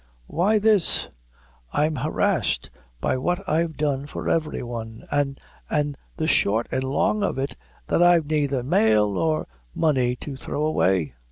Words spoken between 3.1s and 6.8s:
what I've done for every one; an' an' the short